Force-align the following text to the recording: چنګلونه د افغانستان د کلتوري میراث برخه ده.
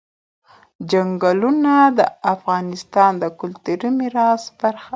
چنګلونه 0.89 1.73
د 1.97 1.99
افغانستان 2.33 3.11
د 3.21 3.25
کلتوري 3.39 3.89
میراث 3.99 4.43
برخه 4.59 4.85
ده. 4.87 4.89